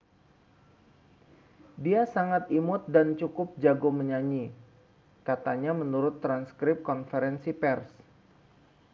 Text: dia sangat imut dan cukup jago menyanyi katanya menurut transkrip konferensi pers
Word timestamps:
dia 1.83 2.01
sangat 2.15 2.43
imut 2.59 2.83
dan 2.95 3.07
cukup 3.21 3.49
jago 3.65 3.89
menyanyi 3.99 4.45
katanya 5.27 5.71
menurut 5.81 6.15
transkrip 6.25 6.77
konferensi 6.89 7.51
pers 7.61 7.91